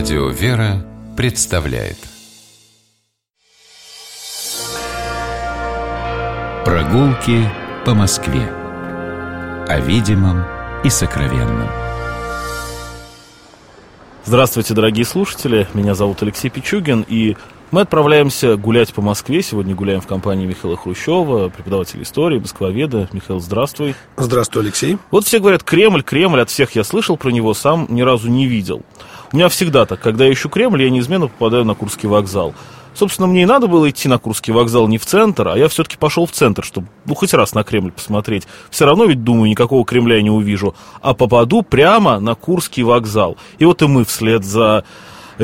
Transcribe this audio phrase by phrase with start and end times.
[0.00, 0.82] Радио «Вера»
[1.14, 1.98] представляет
[6.64, 7.46] Прогулки
[7.84, 8.50] по Москве
[9.68, 10.42] О видимом
[10.84, 11.68] и сокровенном
[14.24, 15.68] Здравствуйте, дорогие слушатели.
[15.74, 17.36] Меня зовут Алексей Пичугин, и
[17.70, 19.42] мы отправляемся гулять по Москве.
[19.42, 23.08] Сегодня гуляем в компании Михаила Хрущева, преподавателя истории, москвоведа.
[23.12, 23.94] Михаил, здравствуй.
[24.16, 24.98] Здравствуй, Алексей.
[25.10, 26.40] Вот все говорят Кремль, Кремль.
[26.40, 28.82] От всех я слышал про него, сам ни разу не видел.
[29.32, 30.00] Меня всегда так.
[30.00, 32.54] Когда я ищу Кремль, я неизменно попадаю на Курский вокзал.
[32.94, 35.96] Собственно, мне и надо было идти на Курский вокзал не в центр, а я все-таки
[35.96, 38.48] пошел в центр, чтобы, ну, хоть раз на Кремль посмотреть.
[38.70, 40.74] Все равно ведь, думаю, никакого Кремля я не увижу.
[41.00, 43.36] А попаду прямо на Курский вокзал.
[43.58, 44.84] И вот и мы вслед за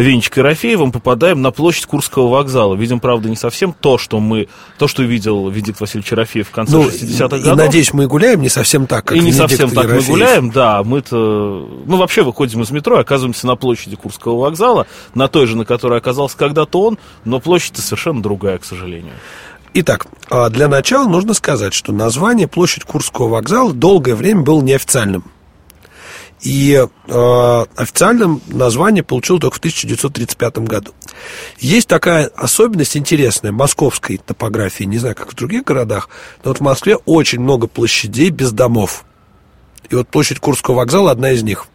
[0.03, 2.75] Венчикой Ерофеевым попадаем на площадь Курского вокзала.
[2.75, 6.77] Видим, правда, не совсем то, что мы, то, что видел Венедикт Васильевич Ерофеев в конце
[6.77, 7.47] ну, 60-х годов.
[7.47, 10.09] И, надеюсь, мы гуляем не совсем так, как И не Венедикт совсем так Ерофеев.
[10.09, 10.83] мы гуляем, да.
[10.83, 15.57] Мы-то, мы вообще выходим из метро и оказываемся на площади Курского вокзала, на той же,
[15.57, 19.15] на которой оказался когда-то он, но площадь совершенно другая, к сожалению.
[19.73, 25.25] Итак, а для начала нужно сказать, что название площадь Курского вокзала долгое время было неофициальным.
[26.43, 30.93] И э, официальным название получил только в 1935 году.
[31.59, 36.09] Есть такая особенность интересная московской топографии, не знаю, как в других городах,
[36.45, 39.05] но вот в Москве очень много площадей без домов.
[39.89, 41.67] И вот площадь Курского вокзала одна из них.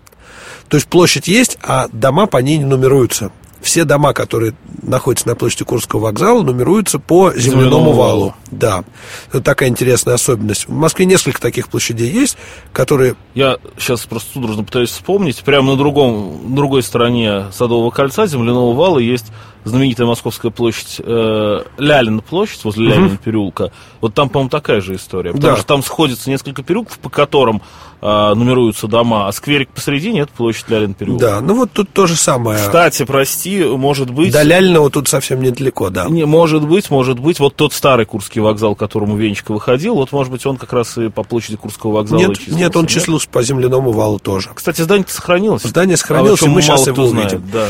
[0.67, 5.35] То есть площадь есть, а дома по ней не нумеруются все дома, которые находятся на
[5.35, 8.33] площади Курского вокзала, нумеруются по земляному валу.
[8.49, 8.83] Да.
[9.29, 10.67] Это такая интересная особенность.
[10.67, 12.37] В Москве несколько таких площадей есть,
[12.73, 13.15] которые...
[13.35, 15.41] Я сейчас просто судорожно пытаюсь вспомнить.
[15.43, 19.27] Прямо на другом, на другой стороне Садового кольца, земляного вала, есть
[19.63, 22.93] знаменитая Московская площадь, э, Лялина площадь, возле угу.
[22.93, 23.71] Лялина переулка.
[23.99, 25.31] Вот там, по-моему, такая же история.
[25.31, 25.57] Потому да.
[25.57, 27.61] что там сходятся несколько переулков, по которым
[28.01, 31.21] э, нумеруются дома, а скверик посередине это площадь Лялин переулок.
[31.21, 32.59] Да, ну вот тут то же самое.
[32.59, 34.33] Кстати, прости, может быть...
[34.33, 36.05] До Лялиного тут совсем недалеко, да.
[36.09, 40.11] Не, может быть, может быть, вот тот старый Курский вокзал, к которому Венечка выходил, вот,
[40.11, 42.91] может быть, он как раз и по площади Курского вокзала нет, Нет, он нет?
[42.91, 44.49] числился по земляному валу тоже.
[44.53, 45.63] Кстати, здание сохранилось.
[45.63, 47.29] Здание сохранилось, а и мы сейчас его увидим.
[47.29, 47.67] Знает, да.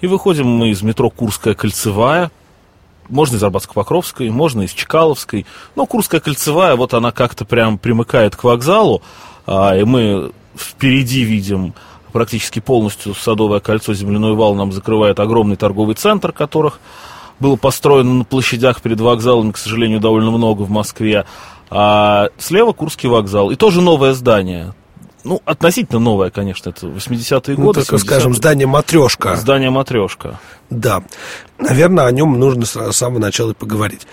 [0.00, 2.30] И выходим мы из метро Курская кольцевая.
[3.08, 5.46] Можно из Арбатско-Покровской, можно из Чкаловской.
[5.74, 9.02] Но Курская кольцевая, вот она как-то прям примыкает к вокзалу.
[9.46, 11.74] А, и мы впереди видим
[12.12, 16.80] практически полностью Садовое кольцо, земляной вал нам закрывает огромный торговый центр, которых
[17.40, 21.24] было построено на площадях перед вокзалом, к сожалению, довольно много в Москве.
[21.70, 23.50] А слева Курский вокзал.
[23.50, 24.74] И тоже новое здание
[25.28, 27.84] ну, относительно новое, конечно, это 80-е ну, годы.
[27.84, 29.36] Только, скажем, здание «Матрешка».
[29.36, 30.40] Здание «Матрешка».
[30.70, 31.02] Да.
[31.58, 34.06] Наверное, о нем нужно с самого начала поговорить.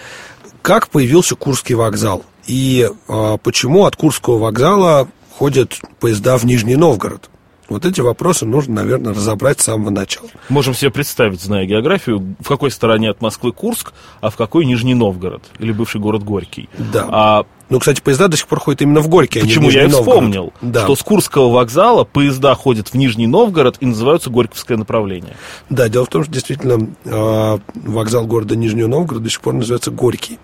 [0.62, 2.24] Как появился Курский вокзал?
[2.48, 7.30] И а, почему от Курского вокзала ходят поезда в Нижний Новгород?
[7.70, 10.28] Вот эти вопросы нужно, наверное, разобрать с самого начала.
[10.50, 14.94] Можем себе представить, зная географию, в какой стороне от Москвы Курск, а в какой Нижний
[14.94, 16.70] Новгород, или бывший город Горький.
[16.78, 17.08] Да.
[17.09, 19.74] А ну, кстати, поезда до сих пор ходят именно в Горький, Почему а не в
[19.74, 20.84] я и вспомнил, да.
[20.84, 25.36] что с Курского вокзала поезда ходят в Нижний Новгород и называются Горьковское направление.
[25.70, 29.90] Да, дело в том, что действительно э, вокзал города Нижнего Новгорода до сих пор называется
[29.90, 30.38] Горький.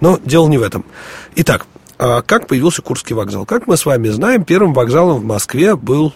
[0.00, 0.84] Но дело не в этом.
[1.36, 1.66] Итак,
[1.98, 3.46] э, как появился Курский вокзал?
[3.46, 6.12] Как мы с вами знаем, первым вокзалом в Москве был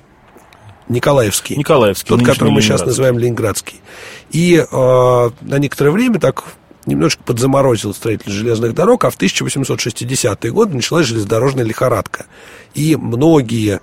[0.89, 1.57] Николаевский.
[1.57, 2.09] Николаевский.
[2.09, 3.81] Тот, который мы сейчас называем Ленинградский.
[4.31, 6.45] И э, на некоторое время так
[6.87, 12.27] немножко подзаморозил строительство железных дорог, а в 1860-е годы началась железнодорожная лихорадка.
[12.75, 13.81] И многие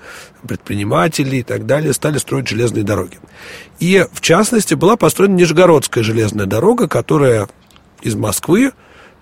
[0.47, 3.19] предприниматели и так далее стали строить железные дороги.
[3.79, 7.47] И, в частности, была построена Нижегородская железная дорога, которая
[8.01, 8.71] из Москвы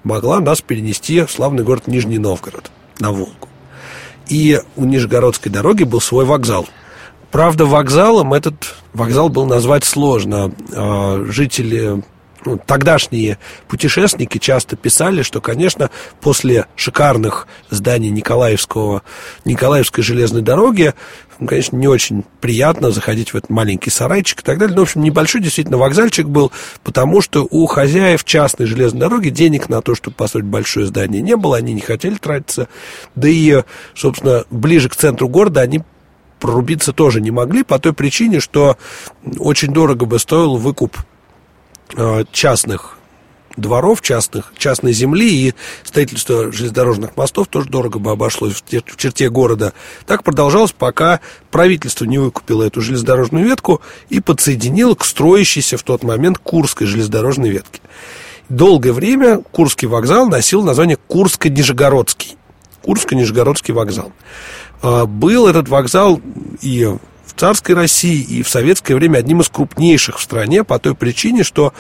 [0.04, 3.50] могла нас перенести в славный город Нижний Новгород на Волгу.
[4.28, 6.68] И у Нижегородской дороги был свой вокзал.
[7.32, 10.52] Правда, вокзалом этот вокзал был назвать сложно.
[10.74, 12.04] А, жители
[12.46, 15.90] ну, тогдашние путешественники часто писали, что, конечно,
[16.22, 19.02] после шикарных зданий Николаевского,
[19.46, 20.94] Николаевской железной дороги,
[21.40, 24.76] ну, конечно, не очень приятно заходить в этот маленький сарайчик и так далее.
[24.76, 26.52] Но, в общем, небольшой действительно вокзальчик был,
[26.84, 31.36] потому что у хозяев частной железной дороги денег на то, чтобы построить большое здание, не
[31.36, 32.70] было, они не хотели тратиться.
[33.16, 33.64] Да и,
[33.96, 35.82] собственно, ближе к центру города они
[36.40, 38.78] прорубиться тоже не могли по той причине, что
[39.40, 40.98] очень дорого бы стоил выкуп
[42.32, 42.98] частных
[43.58, 45.54] дворов, частных, частной земли и
[45.84, 49.74] строительство железнодорожных мостов тоже дорого бы обошлось в черте города.
[50.06, 51.20] Так продолжалось, пока
[51.52, 57.50] правительство не выкупило эту железнодорожную ветку и подсоединило к строящейся в тот момент Курской железнодорожной
[57.50, 57.82] ветке.
[58.50, 62.38] Долгое время Курский вокзал носил название Курско-Нижегородский.
[62.84, 64.12] Курско-Нижегородский вокзал.
[64.84, 66.22] А, был этот вокзал
[66.62, 66.96] и
[67.36, 71.74] царской России и в советское время одним из крупнейших в стране по той причине, что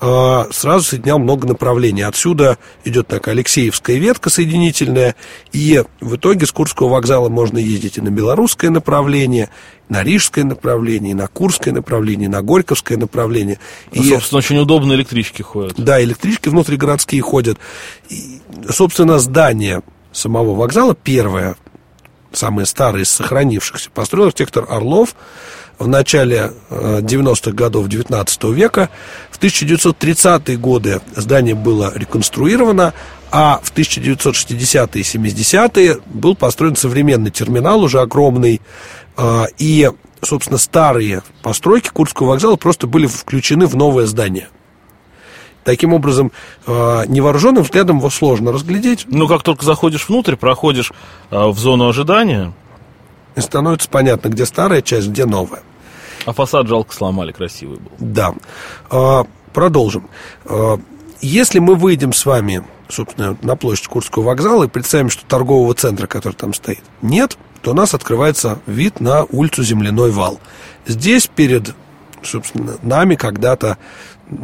[0.00, 2.02] э, сразу соединял много направлений.
[2.02, 5.16] Отсюда идет такая Алексеевская ветка соединительная,
[5.52, 9.50] и в итоге с Курского вокзала можно ездить и на белорусское направление,
[9.88, 13.58] на рижское направление, на курское направление, на горьковское направление.
[13.92, 15.74] Ну, и, собственно, очень удобно электрички ходят.
[15.76, 17.58] Да, электрички внутригородские ходят.
[18.08, 19.82] И, собственно, здание
[20.12, 21.56] самого вокзала первое,
[22.32, 25.14] самое старое из сохранившихся, построил архитектор Орлов
[25.78, 28.90] в начале 90-х э, годов 19 века.
[29.30, 32.92] В 1930-е годы здание было реконструировано,
[33.30, 38.60] а в 1960-е и 70-е был построен современный терминал, уже огромный,
[39.16, 39.90] э, и,
[40.22, 44.48] собственно, старые постройки Курского вокзала просто были включены в новое здание–
[45.64, 46.32] Таким образом,
[46.66, 49.06] э, невооруженным взглядом его сложно разглядеть.
[49.08, 50.92] Ну, как только заходишь внутрь, проходишь
[51.30, 52.52] э, в зону ожидания.
[53.36, 55.62] И становится понятно, где старая часть, где новая.
[56.26, 57.90] А фасад жалко сломали, красивый был.
[57.98, 58.34] Да.
[58.90, 60.08] Э, продолжим.
[61.20, 66.06] Если мы выйдем с вами, собственно, на площадь Курского вокзала и представим, что торгового центра,
[66.06, 70.40] который там стоит, нет, то у нас открывается вид на улицу Земляной вал.
[70.86, 71.74] Здесь перед,
[72.22, 73.76] собственно, нами когда-то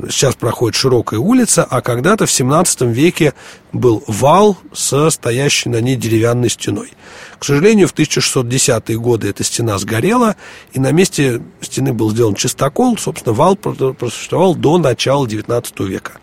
[0.09, 3.35] сейчас проходит широкая улица, а когда-то в 17 веке
[3.73, 6.93] был вал со стоящей на ней деревянной стеной.
[7.39, 10.37] К сожалению, в 1610-е годы эта стена сгорела,
[10.73, 12.97] и на месте стены был сделан чистокол.
[12.97, 16.19] Собственно, вал просуществовал до начала 19 века.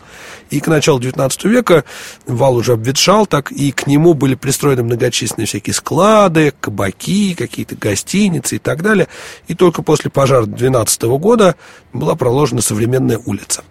[0.50, 1.84] И к началу 19 века
[2.26, 8.58] вал уже обветшал так, и к нему были пристроены многочисленные всякие склады, кабаки, какие-то гостиницы
[8.58, 9.08] и так далее.
[9.48, 11.56] И только после пожара 12 года
[11.92, 13.64] была проложена современная улица.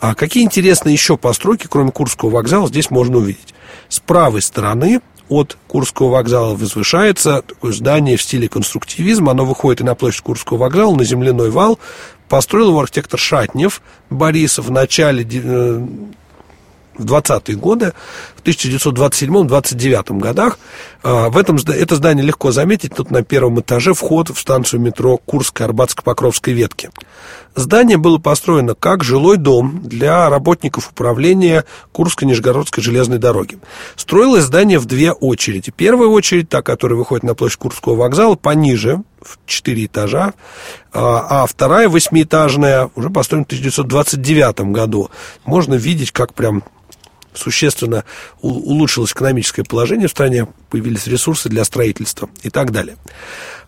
[0.00, 3.54] А какие интересные еще постройки, кроме Курского вокзала, здесь можно увидеть?
[3.88, 9.32] С правой стороны от Курского вокзала возвышается такое здание в стиле конструктивизма.
[9.32, 11.78] Оно выходит и на площадь Курского вокзала, на земляной вал.
[12.28, 15.86] Построил его архитектор Шатнев Борисов в начале э,
[16.98, 17.92] в 20-е годы,
[18.36, 20.58] в 1927-29 годах.
[21.02, 22.94] А, в этом, это здание легко заметить.
[22.94, 26.90] Тут на первом этаже вход в станцию метро Курской, Арбатско-Покровской ветки.
[27.54, 33.58] Здание было построено как жилой дом для работников управления Курско-Нижегородской железной дороги.
[33.96, 35.72] Строилось здание в две очереди.
[35.74, 40.34] Первая очередь, та, которая выходит на площадь Курского вокзала, пониже, в четыре этажа,
[40.92, 45.10] а, а вторая восьмиэтажная уже построена в 1929 году.
[45.44, 46.62] Можно видеть, как прям
[47.36, 48.04] существенно
[48.40, 52.96] улучшилось экономическое положение в стране, появились ресурсы для строительства и так далее.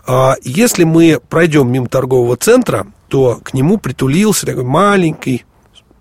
[0.07, 5.45] А если мы пройдем мимо торгового центра, то к нему притулился такой маленький,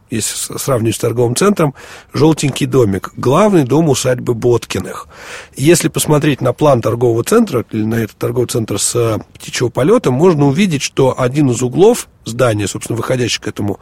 [0.10, 1.74] если сравнивать с торговым центром,
[2.14, 3.12] желтенький домик.
[3.18, 5.08] Главный дом усадьбы Боткиных.
[5.56, 10.12] Если посмотреть на план торгового центра, или на этот торговый центр с э, птичьего полета,
[10.12, 13.80] можно увидеть, что один из углов здания, собственно, выходящий к этому,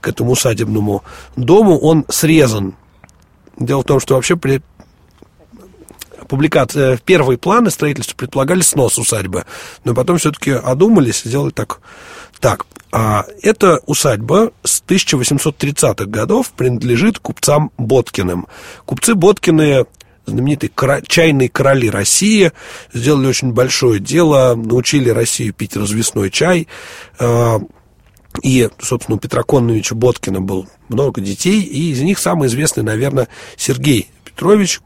[0.00, 1.02] к этому усадебному
[1.36, 2.74] дому, он срезан
[3.56, 4.62] Дело в том, что вообще при
[6.28, 9.44] публикация, первые планы строительства предполагали снос усадьбы,
[9.84, 11.80] но потом все-таки одумались и сделали так.
[12.40, 18.46] Так, а эта усадьба с 1830-х годов принадлежит купцам Боткиным.
[18.84, 19.86] Купцы Боткины
[20.26, 20.70] знаменитые
[21.06, 22.50] чайные короли России,
[22.92, 26.66] сделали очень большое дело, научили Россию пить развесной чай.
[28.42, 33.28] И, собственно, у Петра Конновича Боткина был много детей, и из них самый известный, наверное,
[33.56, 34.80] Сергей Петрович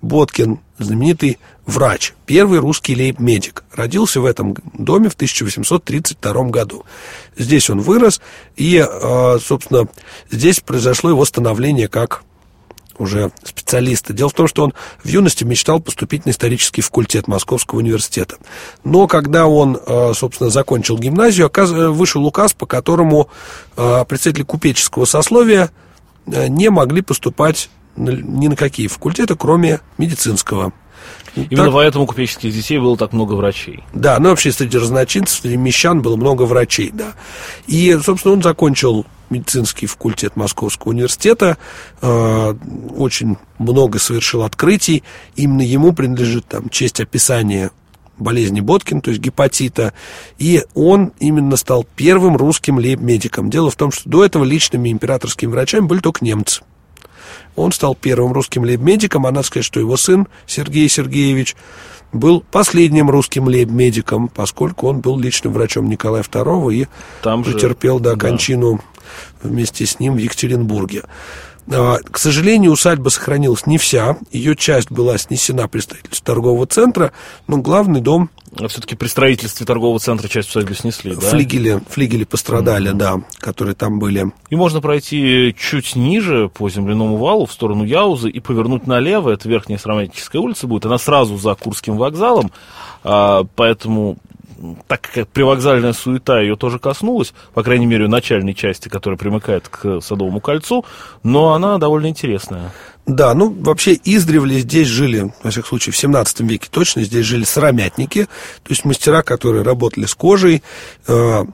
[0.00, 3.64] Боткин, знаменитый врач, первый русский лейб-медик.
[3.72, 6.84] Родился в этом доме в 1832 году.
[7.36, 8.20] Здесь он вырос,
[8.56, 9.88] и, а, собственно,
[10.30, 12.22] здесь произошло его становление как
[12.98, 14.12] уже специалиста.
[14.12, 18.36] Дело в том, что он в юности мечтал поступить на исторический факультет Московского университета.
[18.84, 21.50] Но когда он, э, собственно, закончил гимназию,
[21.92, 23.28] вышел указ, по которому
[23.76, 25.70] э, представители купеческого сословия
[26.26, 30.72] э, не могли поступать ни на какие факультеты, кроме медицинского.
[31.34, 33.84] Именно так, поэтому у купеческих детей было так много врачей.
[33.92, 37.14] Да, ну вообще среди разночинцев, среди мещан было много врачей, да.
[37.66, 41.58] И, собственно, он закончил медицинский факультет Московского университета,
[42.00, 42.54] э,
[42.96, 45.02] очень много совершил открытий.
[45.36, 47.70] Именно ему принадлежит там честь описания
[48.18, 49.92] болезни Боткин, то есть гепатита,
[50.38, 53.50] и он именно стал первым русским лейб-медиком.
[53.50, 56.62] Дело в том, что до этого личными императорскими врачами были только немцы.
[57.56, 61.56] Он стал первым русским лейб-медиком, а надо сказать, что его сын Сергей Сергеевич
[62.12, 66.86] был последним русским лейб-медиком, поскольку он был личным врачом Николая II и
[67.22, 68.80] Там претерпел же, да, кончину.
[69.42, 71.04] Вместе с ним в Екатеринбурге.
[71.70, 74.16] А, к сожалению, усадьба сохранилась не вся.
[74.32, 77.12] Ее часть была снесена при строительстве торгового центра,
[77.46, 81.20] но главный дом а все-таки при строительстве торгового центра часть усадьбы снесли, да?
[81.20, 82.96] Флигели, флигели пострадали, mm-hmm.
[82.96, 84.32] да, которые там были.
[84.48, 89.30] И можно пройти чуть ниже по земляному валу в сторону Яузы и повернуть налево.
[89.30, 90.86] Это Верхняя Сраматическая улица будет.
[90.86, 92.50] Она сразу за Курским вокзалом,
[93.04, 94.16] а, поэтому
[94.86, 100.00] так как привокзальная суета ее тоже коснулась, по крайней мере, начальной части, которая примыкает к
[100.00, 100.84] Садовому кольцу,
[101.22, 102.72] но она довольно интересная.
[103.06, 107.44] Да, ну, вообще издревле здесь жили, во всяком случае, в 17 веке точно, здесь жили
[107.44, 110.62] сыромятники, то есть мастера, которые работали с кожей,
[111.06, 111.44] э,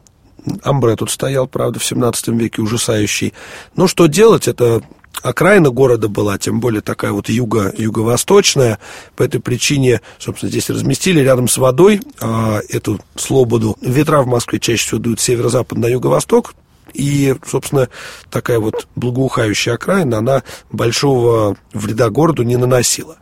[0.63, 3.33] Амбре тут стоял, правда, в 17 веке ужасающий.
[3.77, 4.83] Но что делать, это
[5.25, 8.79] окраина города была, тем более такая вот юго, юго-восточная.
[9.17, 13.77] По этой причине, собственно, здесь разместили рядом с водой а, эту слободу.
[13.81, 16.55] Ветра в Москве чаще всего дуют с северо-запада на юго-восток,
[16.93, 17.89] и, собственно,
[18.31, 23.17] такая вот благоухающая окраина, она большого вреда городу не наносила.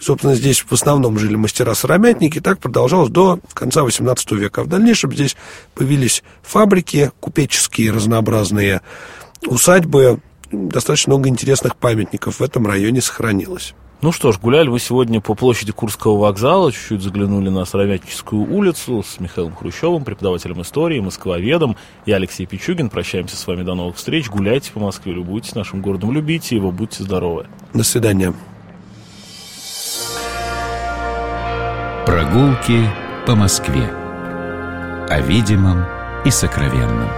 [0.00, 4.60] Собственно, здесь в основном жили мастера-сыромятники, так продолжалось до конца XVIII века.
[4.60, 5.36] А в дальнейшем здесь
[5.74, 8.80] появились фабрики купеческие, разнообразные
[9.44, 13.74] усадьбы, достаточно много интересных памятников в этом районе сохранилось.
[14.00, 19.02] Ну что ж, гуляли мы сегодня по площади Курского вокзала, чуть-чуть заглянули на Сыромятническую улицу
[19.02, 21.76] с Михаилом Хрущевым, преподавателем истории, москвоведом.
[22.06, 22.90] Я Алексей Пичугин.
[22.90, 24.28] Прощаемся с вами до новых встреч.
[24.30, 27.48] Гуляйте по Москве, любуйтесь нашим городом, любите его, будьте здоровы.
[27.74, 28.32] До свидания.
[32.06, 32.88] Прогулки
[33.26, 33.90] по Москве.
[35.08, 35.84] О видимом
[36.24, 37.17] и сокровенном.